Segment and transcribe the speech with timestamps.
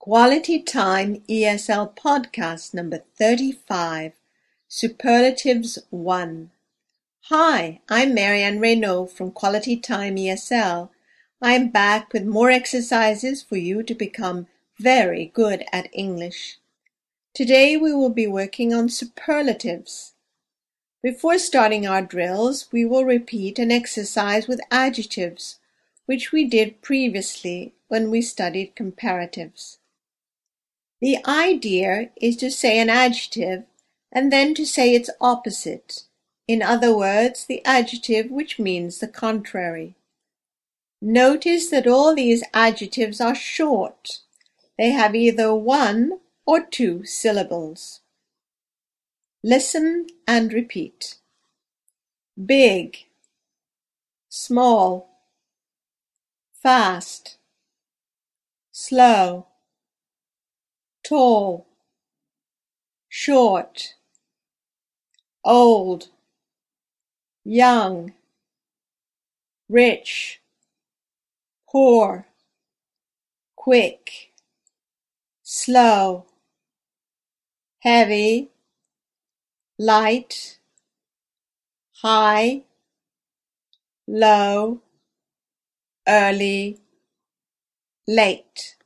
[0.00, 4.12] Quality Time ESL Podcast number 35,
[4.68, 6.50] Superlatives 1.
[7.24, 10.88] Hi, I'm Marianne Reynaud from Quality Time ESL.
[11.42, 14.46] I'm back with more exercises for you to become
[14.78, 16.58] very good at English.
[17.34, 20.14] Today we will be working on superlatives.
[21.02, 25.58] Before starting our drills, we will repeat an exercise with adjectives,
[26.06, 29.78] which we did previously when we studied comparatives.
[31.00, 33.64] The idea is to say an adjective
[34.10, 36.04] and then to say its opposite,
[36.48, 39.94] in other words, the adjective which means the contrary.
[41.00, 44.20] Notice that all these adjectives are short.
[44.76, 48.00] They have either one or two syllables.
[49.44, 51.16] Listen and repeat.
[52.44, 53.06] Big,
[54.28, 55.08] small,
[56.52, 57.36] fast,
[58.72, 59.46] slow,
[61.08, 61.66] tall,
[63.08, 63.94] short,
[65.42, 66.08] old,
[67.44, 68.12] young,
[69.70, 70.42] rich,
[71.70, 72.26] poor,
[73.56, 74.32] quick,
[75.42, 76.26] slow,
[77.80, 78.50] heavy,
[79.78, 80.58] light,
[82.02, 82.62] high,
[84.06, 84.80] low,
[86.06, 86.78] early,
[88.06, 88.77] late.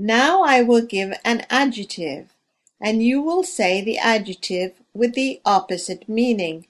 [0.00, 2.32] Now I will give an adjective,
[2.80, 6.68] and you will say the adjective with the opposite meaning.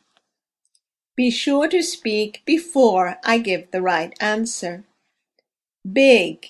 [1.14, 4.84] Be sure to speak before I give the right answer.
[5.92, 6.46] Big,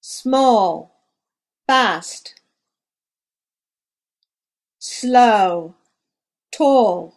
[0.00, 0.90] small,
[1.68, 2.40] fast,
[4.80, 5.76] slow,
[6.50, 7.14] tall,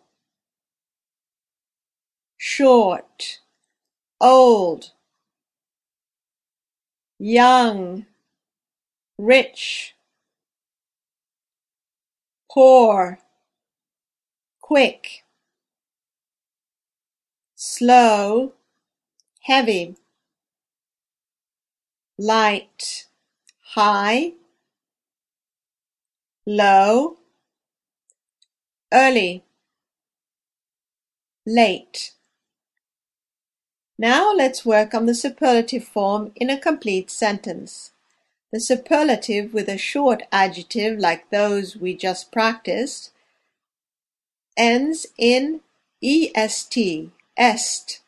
[2.37, 3.39] short,
[4.19, 4.91] old,
[7.21, 8.03] young,
[9.19, 9.93] rich,
[12.51, 13.19] poor,
[14.59, 15.23] quick,
[17.53, 18.53] slow,
[19.41, 19.95] heavy,
[22.17, 23.05] light,
[23.75, 24.33] high,
[26.47, 27.17] low,
[28.91, 29.43] early,
[31.45, 32.13] late.
[34.01, 37.91] Now let's work on the superlative form in a complete sentence.
[38.51, 43.11] The superlative with a short adjective like those we just practiced
[44.57, 45.61] ends in
[46.01, 48.01] est, est.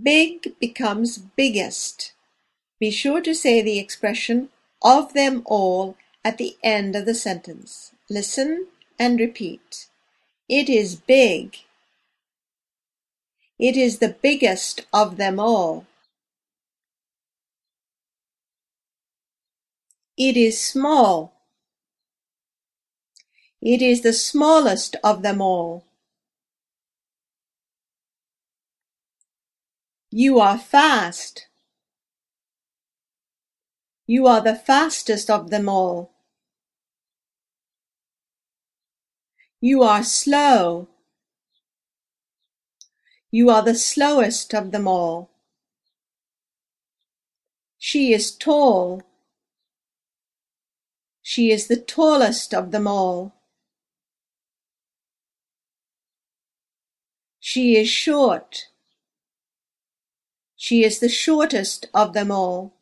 [0.00, 2.12] Big becomes biggest.
[2.78, 4.50] Be sure to say the expression
[4.80, 7.90] of them all at the end of the sentence.
[8.08, 9.88] Listen and repeat.
[10.48, 11.56] It is big.
[13.58, 15.86] It is the biggest of them all.
[20.18, 21.32] It is small.
[23.62, 25.84] It is the smallest of them all.
[30.10, 31.48] You are fast.
[34.06, 36.12] You are the fastest of them all.
[39.60, 40.88] You are slow.
[43.30, 45.30] You are the slowest of them all.
[47.78, 49.02] She is tall.
[51.22, 53.34] She is the tallest of them all.
[57.40, 58.66] She is short.
[60.56, 62.74] She is the shortest of them all.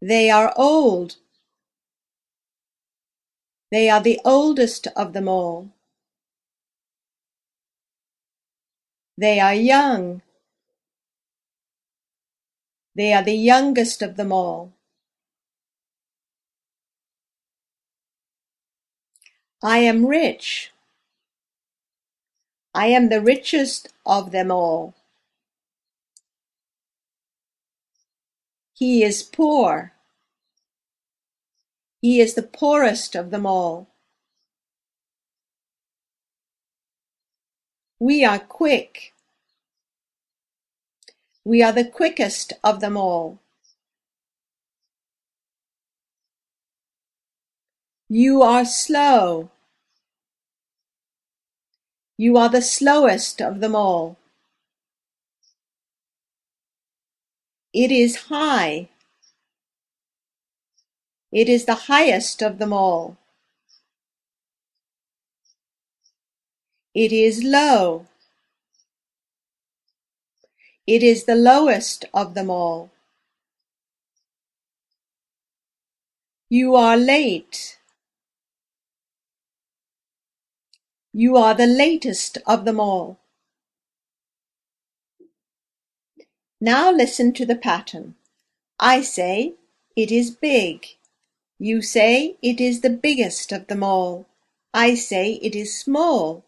[0.00, 1.16] They are old.
[3.70, 5.70] They are the oldest of them all.
[9.20, 10.22] They are young.
[12.94, 14.72] They are the youngest of them all.
[19.62, 20.72] I am rich.
[22.74, 24.94] I am the richest of them all.
[28.72, 29.92] He is poor.
[32.00, 33.89] He is the poorest of them all.
[38.00, 39.12] We are quick.
[41.44, 43.38] We are the quickest of them all.
[48.08, 49.50] You are slow.
[52.16, 54.16] You are the slowest of them all.
[57.74, 58.88] It is high.
[61.30, 63.19] It is the highest of them all.
[66.94, 68.06] It is low.
[70.86, 72.90] It is the lowest of them all.
[76.48, 77.78] You are late.
[81.12, 83.18] You are the latest of them all.
[86.60, 88.16] Now listen to the pattern.
[88.80, 89.54] I say,
[89.94, 90.86] it is big.
[91.58, 94.26] You say, it is the biggest of them all.
[94.74, 96.44] I say, it is small.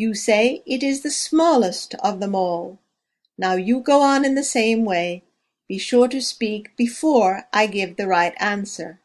[0.00, 2.78] You say, it is the smallest of them all.
[3.36, 5.24] Now you go on in the same way.
[5.68, 9.02] Be sure to speak before I give the right answer.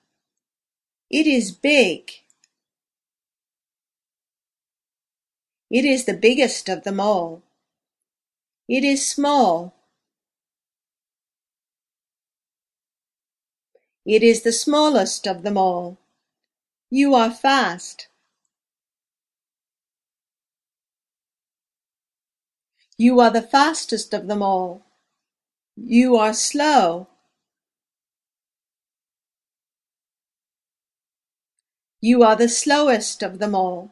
[1.09, 2.11] It is big.
[5.69, 7.43] It is the biggest of them all.
[8.69, 9.75] It is small.
[14.05, 15.97] It is the smallest of them all.
[16.89, 18.07] You are fast.
[22.97, 24.81] You are the fastest of them all.
[25.75, 27.07] You are slow.
[31.99, 33.91] You are the slowest of them all.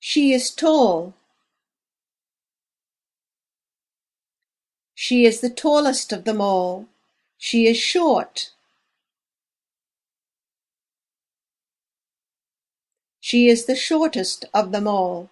[0.00, 1.14] She is tall.
[4.94, 6.86] She is the tallest of them all.
[7.36, 8.52] She is short.
[13.20, 15.30] She is the shortest of them all.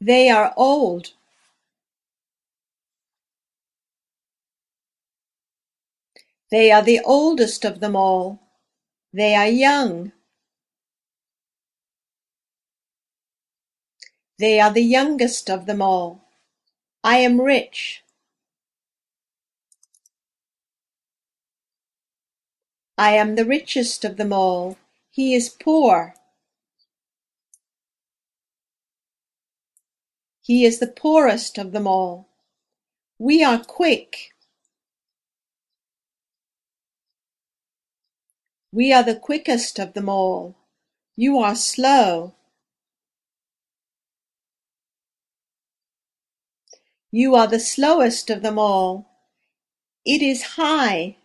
[0.00, 1.12] They are old.
[6.50, 8.40] They are the oldest of them all.
[9.12, 10.12] They are young.
[14.38, 16.20] They are the youngest of them all.
[17.02, 18.02] I am rich.
[22.96, 24.76] I am the richest of them all.
[25.10, 26.14] He is poor.
[30.48, 32.26] He is the poorest of them all.
[33.18, 34.32] We are quick.
[38.72, 40.56] We are the quickest of them all.
[41.16, 42.32] You are slow.
[47.10, 49.04] You are the slowest of them all.
[50.06, 51.18] It is high.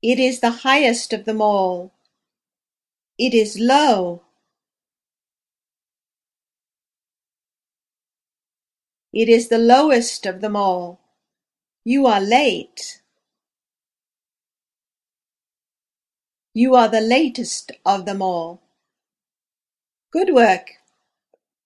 [0.00, 1.92] It is the highest of them all.
[3.18, 4.22] It is low.
[9.16, 11.00] It is the lowest of them all.
[11.86, 13.00] You are late.
[16.52, 18.60] You are the latest of them all.
[20.12, 20.72] Good work.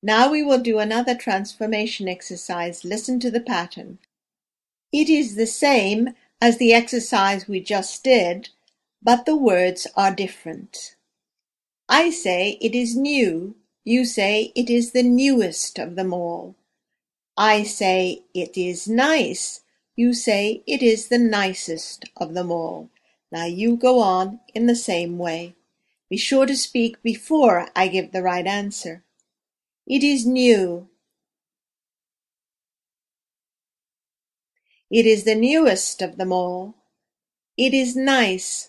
[0.00, 2.85] Now we will do another transformation exercise.
[2.85, 3.99] Listen to the pattern.
[4.93, 6.11] It is the same
[6.41, 8.50] as the exercise we just did,
[9.02, 10.94] but the words are different.
[11.88, 13.56] I say it is new.
[13.82, 16.55] You say it is the newest of them all.
[17.42, 19.62] I say it is nice.
[19.96, 22.90] You say it is the nicest of them all.
[23.32, 25.54] Now you go on in the same way.
[26.10, 29.04] Be sure to speak before I give the right answer.
[29.87, 30.90] It is new.
[34.90, 36.75] It is the newest of them all.
[37.56, 38.69] It is nice.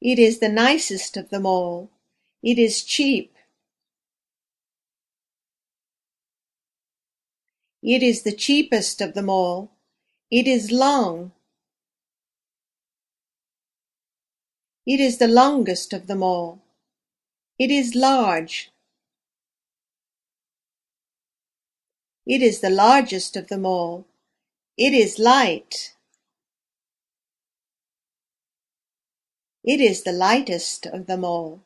[0.00, 1.90] It is the nicest of them all.
[2.42, 3.34] It is cheap.
[7.82, 9.70] It is the cheapest of them all.
[10.30, 11.32] It is long.
[14.86, 16.60] It is the longest of them all.
[17.58, 18.70] It is large.
[22.26, 24.06] It is the largest of them all.
[24.76, 25.94] It is light.
[29.64, 31.62] It is the lightest of them all.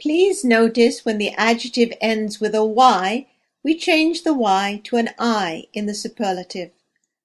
[0.00, 3.26] Please notice when the adjective ends with a y,
[3.62, 6.70] we change the y to an i in the superlative,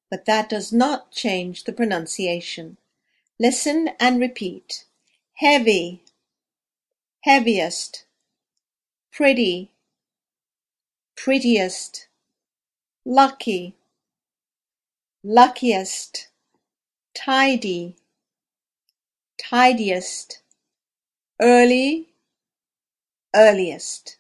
[0.10, 2.78] but that does not change the pronunciation.
[3.40, 4.86] Listen and repeat.
[5.34, 6.01] Heavy,
[7.22, 8.06] heaviest,
[9.12, 9.72] pretty,
[11.16, 12.08] prettiest,
[13.06, 13.75] lucky,
[15.24, 16.30] luckiest,
[17.13, 17.98] tidy,
[19.38, 20.42] tidiest,
[21.42, 22.11] early,
[23.36, 24.18] earliest.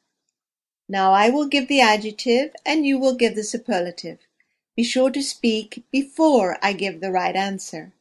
[0.87, 4.19] Now I will give the adjective and you will give the superlative.
[4.75, 7.93] Be sure to speak before I give the right answer.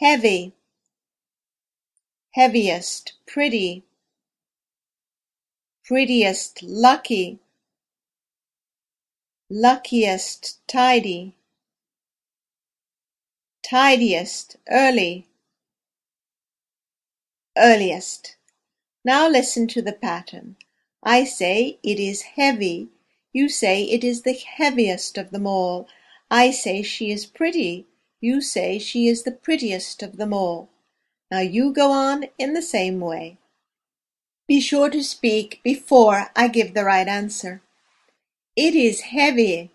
[0.00, 0.52] Heavy,
[2.32, 3.84] heaviest, pretty,
[5.84, 7.40] prettiest, lucky,
[9.50, 11.36] luckiest, tidy,
[13.62, 15.26] tidiest, early,
[17.56, 18.36] earliest.
[19.04, 20.56] Now listen to the pattern.
[21.02, 22.88] I say it is heavy.
[23.32, 25.88] You say it is the heaviest of them all.
[26.30, 27.86] I say she is pretty.
[28.20, 30.68] You say she is the prettiest of them all.
[31.30, 33.38] Now you go on in the same way.
[34.46, 37.62] Be sure to speak before I give the right answer.
[38.54, 39.70] It is heavy.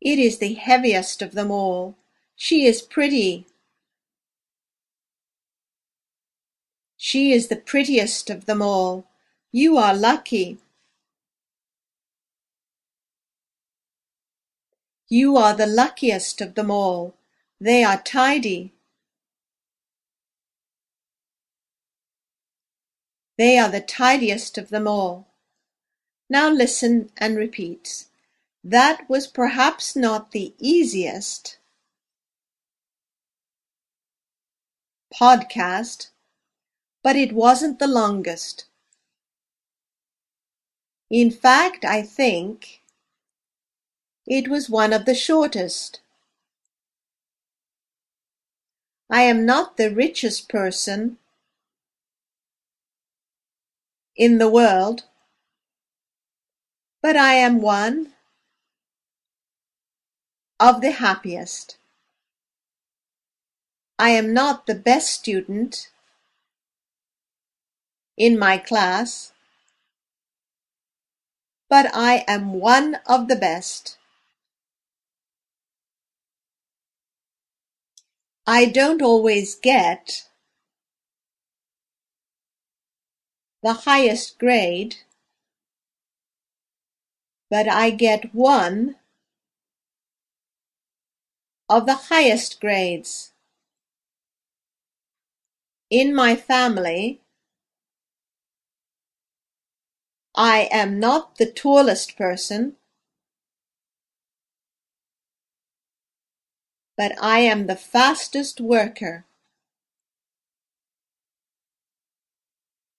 [0.00, 1.94] It is the heaviest of them all.
[2.36, 3.46] She is pretty.
[7.02, 9.06] She is the prettiest of them all.
[9.52, 10.58] You are lucky.
[15.08, 17.14] You are the luckiest of them all.
[17.58, 18.74] They are tidy.
[23.38, 25.26] They are the tidiest of them all.
[26.28, 28.04] Now listen and repeat.
[28.62, 31.56] That was perhaps not the easiest
[35.10, 36.08] podcast
[37.02, 38.64] but it wasn't the longest.
[41.10, 42.82] In fact, I think
[44.26, 46.00] it was one of the shortest.
[49.10, 51.18] I am not the richest person
[54.14, 55.04] in the world,
[57.02, 58.12] but I am one
[60.60, 61.76] of the happiest.
[63.98, 65.88] I am not the best student
[68.20, 69.32] in my class,
[71.70, 73.96] but I am one of the best.
[78.46, 80.28] I don't always get
[83.62, 84.96] the highest grade,
[87.48, 88.96] but I get one
[91.70, 93.32] of the highest grades.
[95.88, 97.22] In my family,
[100.34, 102.76] I am not the tallest person,
[106.96, 109.24] but I am the fastest worker.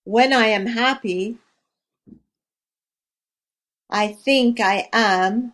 [0.04, 1.38] When I am happy,
[3.90, 5.54] I think I am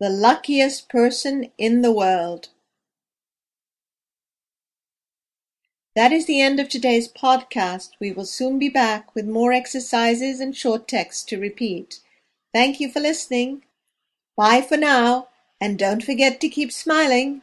[0.00, 2.48] the luckiest person in the world.
[5.94, 7.90] That is the end of today's podcast.
[8.00, 12.00] We will soon be back with more exercises and short texts to repeat.
[12.52, 13.62] Thank you for listening.
[14.36, 15.28] Bye for now,
[15.60, 17.42] and don't forget to keep smiling.